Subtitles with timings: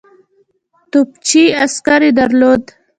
[0.91, 2.63] توپچي عسکر یې درلودل.